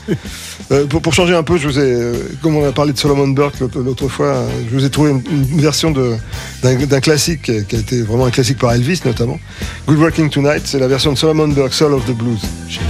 Euh, 0.72 0.86
pour, 0.86 1.02
pour 1.02 1.14
changer 1.14 1.36
un 1.36 1.44
peu, 1.44 1.58
je 1.58 1.68
vous 1.68 1.78
ai, 1.78 1.82
euh, 1.84 2.14
comme 2.42 2.56
on 2.56 2.66
a 2.66 2.72
parlé 2.72 2.94
de 2.94 2.98
Solomon 2.98 3.28
Burke 3.28 3.56
l'autre 3.76 4.08
fois, 4.08 4.28
euh, 4.28 4.48
je 4.72 4.76
vous 4.78 4.86
ai 4.86 4.90
trouvé 4.90 5.12
une, 5.12 5.22
une 5.30 5.60
version 5.60 5.92
de- 5.92 6.16
d'un 6.64 7.02
classique 7.02 7.42
qui 7.44 7.52
a, 7.52 7.62
qui 7.64 7.76
a 7.76 7.80
été 7.80 8.02
vraiment 8.02 8.28
un 8.28 8.32
classique 8.32 8.60
par 8.60 8.72
Elvis 8.72 9.02
notamment. 9.04 9.40
Good 9.88 9.98
Working 10.00 10.30
Tonight, 10.30 10.62
c'est 10.64 10.80
la 10.80 10.88
version 10.88 11.12
de 11.12 11.18
Solomon 11.18 11.50
Burke, 11.50 11.74
Soul 11.74 11.94
of 11.94 12.06
the 12.06 12.12
Blues. 12.16 12.40
Génial. 12.70 12.88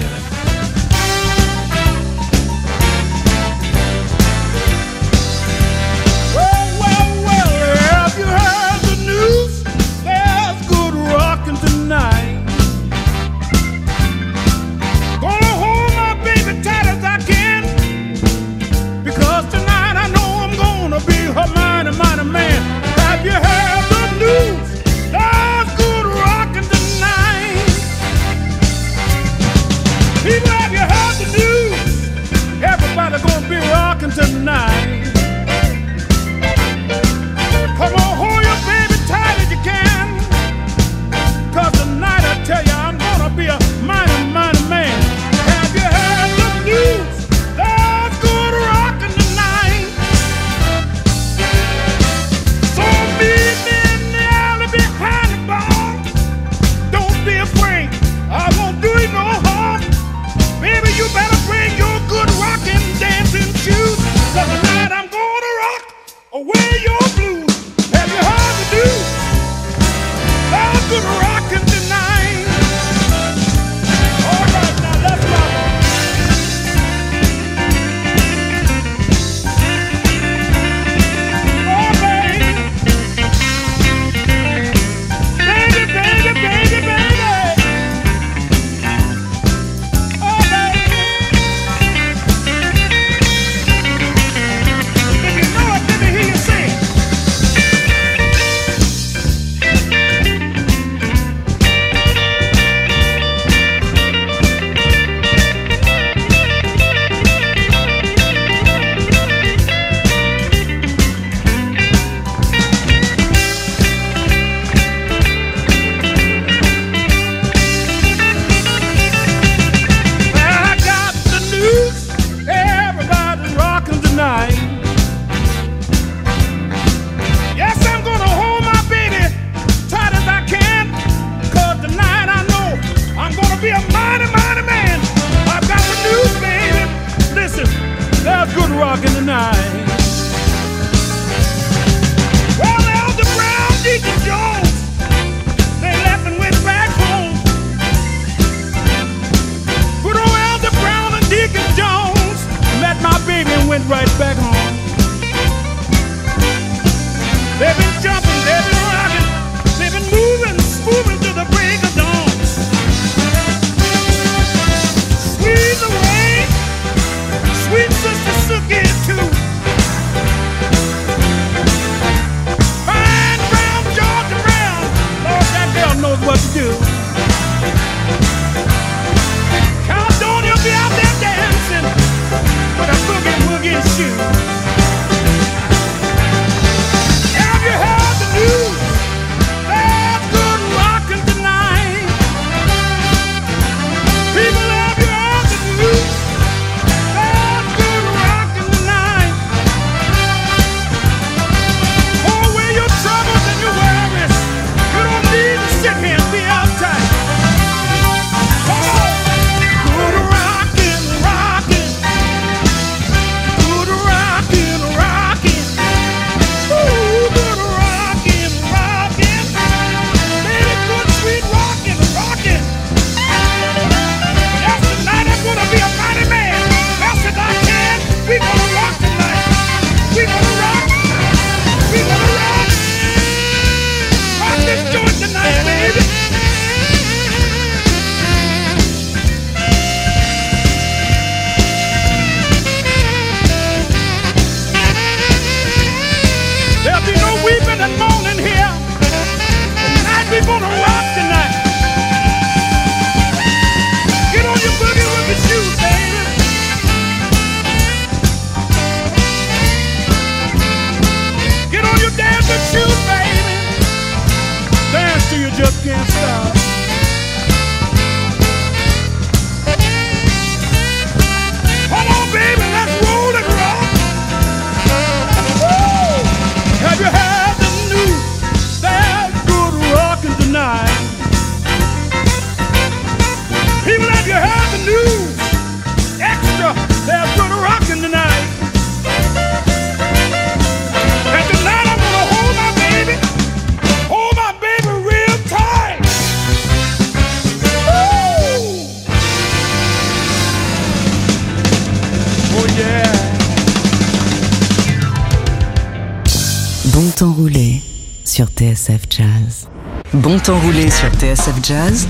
Bon 310.24 310.40
temps 310.40 310.58
roulé 310.60 310.90
sur 310.90 311.10
TSF 311.10 311.56
Jazz. 311.62 312.08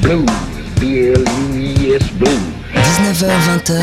B-L-U-E-S 0.79 2.03
Blues. 2.13 2.37
19h-20h. 2.75 3.81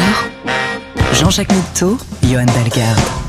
Jean-Jacques 1.15 1.53
Milteau, 1.53 1.99
Johan 2.23 2.47
Dalgarde. 2.47 3.20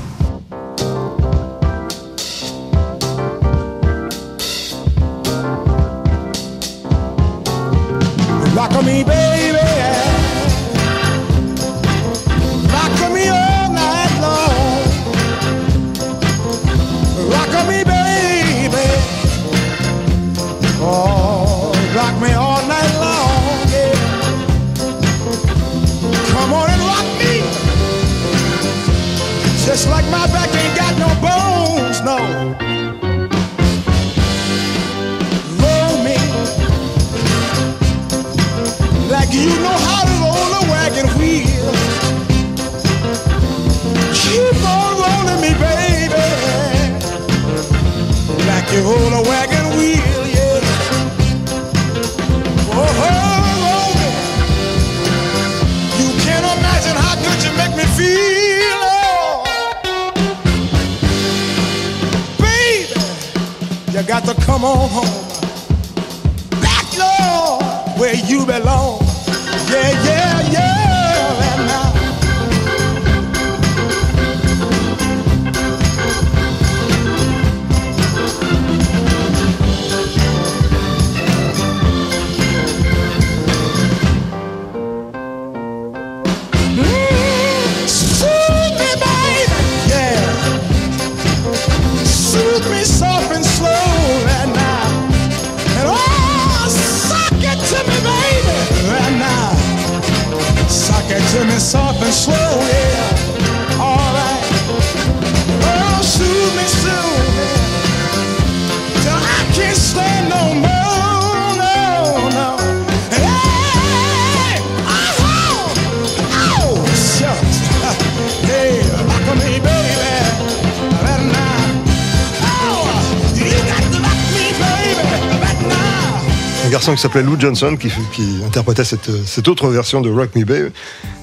Garçon 126.81 126.95
qui 126.95 127.01
s'appelait 127.03 127.21
Lou 127.21 127.35
Johnson 127.39 127.77
qui, 127.79 127.89
qui 128.11 128.39
interprétait 128.43 128.83
cette, 128.83 129.11
cette 129.27 129.47
autre 129.47 129.67
version 129.67 130.01
de 130.01 130.09
Rock 130.09 130.31
Me 130.35 130.43
Babe. 130.43 130.71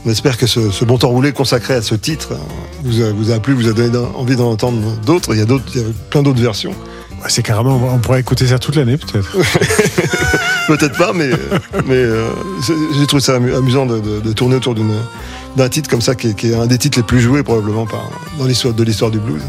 On 0.06 0.10
espère 0.10 0.36
que 0.36 0.46
ce, 0.46 0.70
ce 0.70 0.84
bon 0.84 0.98
temps 0.98 1.08
roulé 1.08 1.32
consacré 1.32 1.74
à 1.74 1.82
ce 1.82 1.96
titre 1.96 2.34
vous 2.84 3.02
a, 3.02 3.10
vous 3.10 3.32
a 3.32 3.40
plu, 3.40 3.54
vous 3.54 3.66
a 3.68 3.72
donné 3.72 3.98
envie 4.16 4.36
d'en 4.36 4.52
entendre 4.52 4.78
d'autres. 5.04 5.34
Il 5.34 5.38
y 5.40 5.42
a 5.42 5.46
d'autres, 5.46 5.64
il 5.74 5.80
y 5.80 5.84
a 5.84 5.88
plein 6.10 6.22
d'autres 6.22 6.40
versions. 6.40 6.72
C'est 7.26 7.42
carrément, 7.42 7.80
on 7.92 7.98
pourrait 7.98 8.20
écouter 8.20 8.46
ça 8.46 8.60
toute 8.60 8.76
l'année 8.76 8.96
peut-être. 8.98 9.28
Peut-être 10.68 10.96
pas, 10.98 11.12
mais, 11.14 11.30
mais 11.86 11.94
euh, 11.96 12.28
j'ai 12.96 13.06
trouvé 13.06 13.22
ça 13.22 13.36
amu- 13.36 13.54
amusant 13.56 13.86
de, 13.86 13.98
de- 13.98 14.20
de 14.20 14.32
tourner 14.34 14.54
autour 14.56 14.76
d'un 15.56 15.68
titre 15.70 15.88
comme 15.90 16.02
ça 16.02 16.14
qui 16.14 16.28
est, 16.28 16.34
qui 16.34 16.50
est 16.50 16.54
un 16.54 16.66
des 16.66 16.76
titres 16.78 16.98
les 16.98 17.02
plus 17.02 17.20
joués 17.20 17.42
probablement 17.42 17.86
par, 17.86 18.08
dans 18.38 18.44
l'histoire 18.44 18.74
de 18.74 18.84
l'histoire 18.84 19.10
du 19.10 19.18
blues. 19.18 19.40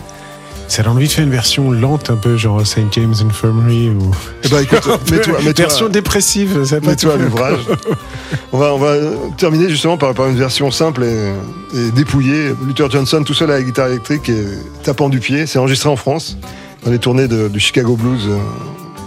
Ça 0.69 0.83
donne 0.83 0.93
envie 0.93 1.07
de 1.07 1.11
faire 1.11 1.23
une 1.25 1.31
version 1.31 1.71
lente 1.71 2.09
un 2.11 2.15
peu 2.15 2.37
genre 2.37 2.65
St. 2.65 2.81
James 2.91 3.13
Infirmary 3.27 3.89
ou. 3.89 4.11
Eh 4.43 4.49
ben, 4.49 4.59
écoute, 4.61 4.79
mets-toi- 5.11 5.39
mets-toi- 5.43 5.65
version 5.65 5.89
dépressive, 5.89 6.63
ça 6.63 6.79
Mets-toi 6.79 7.13
à 7.13 7.17
l'ouvrage. 7.17 7.59
on, 8.53 8.57
va, 8.59 8.73
on 8.75 8.77
va 8.77 8.95
terminer 9.37 9.67
justement 9.67 9.97
par, 9.97 10.13
par 10.13 10.27
une 10.27 10.37
version 10.37 10.69
simple 10.69 11.03
et, 11.03 11.33
et 11.75 11.91
dépouillée. 11.91 12.53
Luther 12.65 12.89
Johnson 12.89 13.23
tout 13.25 13.33
seul 13.33 13.49
à 13.49 13.55
la 13.55 13.63
guitare 13.63 13.87
électrique 13.87 14.29
et 14.29 14.45
tapant 14.83 15.09
du 15.09 15.19
pied. 15.19 15.47
C'est 15.47 15.57
enregistré 15.57 15.89
en 15.89 15.95
France 15.95 16.37
dans 16.85 16.91
les 16.91 16.99
tournées 16.99 17.27
de- 17.27 17.47
du 17.47 17.59
Chicago 17.59 17.95
Blues, 17.95 18.27
euh, 18.29 18.37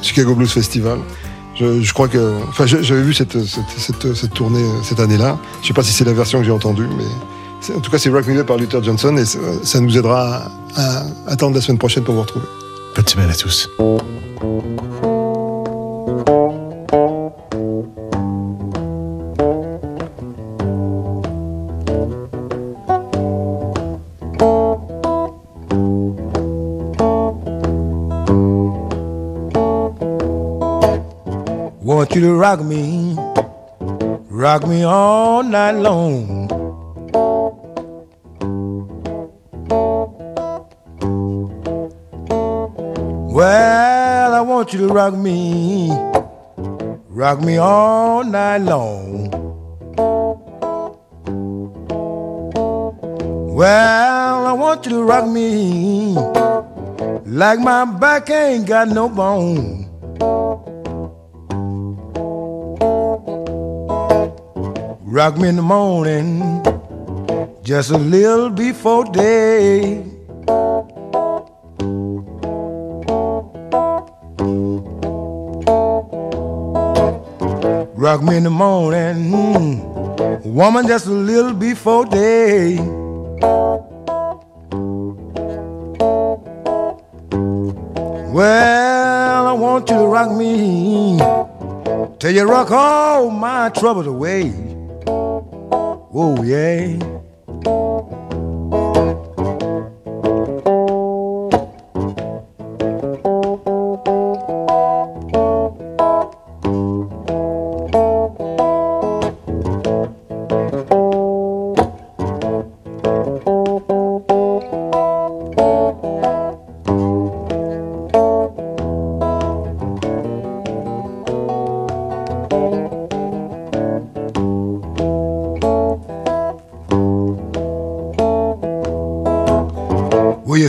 Chicago 0.02 0.34
Blues 0.34 0.50
Festival. 0.50 0.98
Je, 1.54 1.80
je 1.80 1.92
crois 1.92 2.08
que, 2.08 2.32
enfin, 2.48 2.66
j'avais 2.66 3.02
vu 3.02 3.14
cette, 3.14 3.38
cette, 3.44 3.64
cette- 3.78 4.14
cette 4.14 4.34
tournée 4.34 4.64
euh, 4.64 4.82
cette 4.82 4.98
année-là. 4.98 5.38
Je 5.62 5.68
sais 5.68 5.74
pas 5.74 5.82
si 5.84 5.92
c'est 5.92 6.04
la 6.04 6.12
version 6.12 6.40
que 6.40 6.44
j'ai 6.44 6.50
entendue, 6.50 6.88
mais 6.98 7.04
en 7.70 7.80
tout 7.80 7.90
cas, 7.90 7.98
c'est 7.98 8.10
Rock 8.10 8.26
Me 8.26 8.38
Up 8.38 8.46
par 8.46 8.56
Luther 8.56 8.82
Johnson 8.82 9.16
et 9.16 9.24
ça, 9.24 9.80
nous 9.80 9.96
aidera 9.96 10.42
à, 10.76 10.98
à 11.26 11.32
attendre 11.32 11.54
la 11.54 11.60
semaine 11.60 11.78
prochaine 11.78 12.02
pour 12.04 12.14
vous 12.14 12.22
retrouver. 12.22 12.46
Bonne 12.96 13.06
semaine 13.06 13.30
à 13.30 13.34
tous. 13.34 13.68
Want 31.84 32.14
you 32.14 32.20
to 32.22 32.34
rock 32.34 32.60
me, 32.60 33.16
rock 34.30 34.66
me 34.66 34.82
all 34.84 35.42
night 35.42 35.76
long. 35.76 36.41
Want 44.62 44.74
you 44.74 44.86
to 44.86 44.94
rock 44.94 45.14
me, 45.14 45.90
rock 47.08 47.40
me 47.40 47.56
all 47.56 48.22
night 48.22 48.58
long. 48.58 49.28
Well, 53.52 54.46
I 54.46 54.52
want 54.52 54.86
you 54.86 54.92
to 54.92 55.02
rock 55.02 55.26
me 55.26 56.14
like 57.26 57.58
my 57.58 57.84
back 57.86 58.30
ain't 58.30 58.68
got 58.68 58.86
no 58.86 59.08
bone. 59.08 59.88
Rock 65.02 65.38
me 65.38 65.48
in 65.48 65.56
the 65.56 65.62
morning, 65.62 66.62
just 67.64 67.90
a 67.90 67.98
little 67.98 68.48
before 68.48 69.06
day. 69.06 70.11
Rock 78.12 78.24
me 78.24 78.36
in 78.36 78.42
the 78.42 78.50
morning, 78.50 79.32
mm, 79.32 80.44
woman, 80.44 80.86
just 80.86 81.06
a 81.06 81.10
little 81.10 81.54
before 81.54 82.04
day. 82.04 82.76
Well, 88.28 89.46
I 89.46 89.52
want 89.54 89.88
you 89.88 89.96
to 89.96 90.06
rock 90.06 90.30
me 90.30 91.16
till 92.18 92.32
you 92.32 92.42
rock 92.42 92.70
all 92.70 93.30
my 93.30 93.70
troubles 93.70 94.06
away. 94.06 94.52
Oh, 95.06 96.42
yeah. 96.44 97.21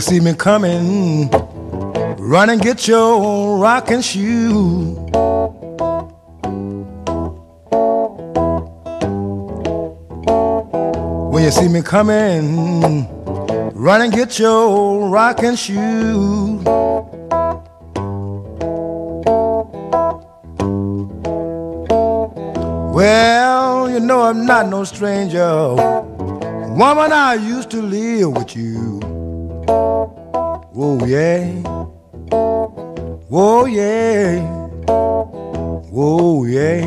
See 0.04 0.20
me 0.20 0.34
coming, 0.34 1.30
run 2.18 2.50
and 2.50 2.60
get 2.60 2.86
your 2.86 3.56
rocking 3.56 4.02
shoe. 4.02 4.90
When 11.32 11.42
you 11.42 11.50
see 11.50 11.68
me 11.68 11.80
coming, 11.80 13.08
run 13.72 14.02
and 14.02 14.12
get 14.12 14.38
your 14.38 15.08
rocking 15.08 15.56
shoe. 15.56 16.60
Well, 22.92 23.90
you 23.90 24.00
know 24.00 24.20
I'm 24.20 24.44
not 24.44 24.68
no 24.68 24.84
stranger. 24.84 25.74
Woman, 25.74 27.10
I 27.10 27.36
used 27.40 27.70
to 27.70 27.80
live 27.80 28.32
with 28.32 28.54
you. 28.54 29.13
Oh, 29.68 31.00
yeah. 31.06 31.62
Oh, 33.30 33.66
yeah. 33.66 34.40
Oh, 35.92 36.44
yeah. 36.44 36.84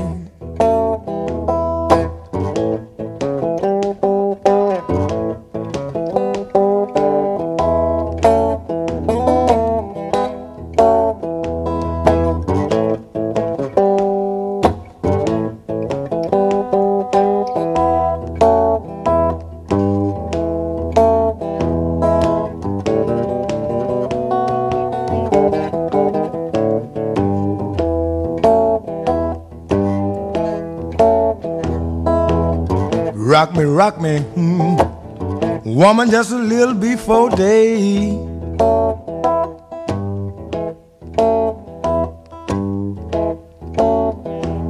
Me, 34.00 34.20
rock 34.20 34.36
me, 34.36 34.44
mm. 34.44 35.76
woman, 35.76 36.12
just 36.12 36.32
a 36.32 36.38
little 36.38 36.74
before 36.74 37.30
day. 37.32 38.12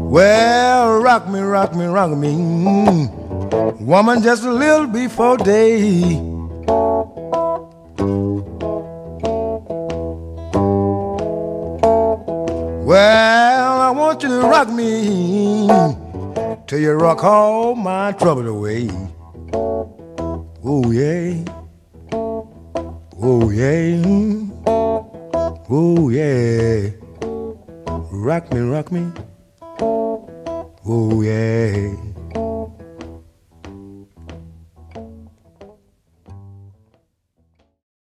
Well, 0.09 1.01
rock 1.01 1.27
me, 1.27 1.39
rock 1.41 1.75
me, 1.75 1.85
rock 1.85 2.11
me, 2.17 2.33
mm. 2.33 3.81
woman, 3.81 4.21
just 4.23 4.43
a 4.43 4.51
little 4.51 4.87
before 4.87 5.37
day. 5.37 6.21
Well, 12.85 13.81
I 13.81 13.91
want 13.91 14.23
you 14.23 14.29
to 14.29 14.39
rock 14.47 14.69
me 14.69 15.67
till 16.67 16.79
you 16.79 16.93
rock 16.93 17.23
all 17.23 17.75
my 17.75 18.13
trouble 18.13 18.47
away. 18.47 18.89